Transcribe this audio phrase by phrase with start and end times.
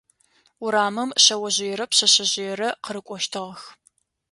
[0.63, 3.61] Урамым шъэожъыерэ пшъэшъэжъыерэ къырыкӏощтыгъэх.